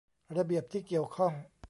[0.37, 1.33] ระเบียบที่เกี่ยวข้อง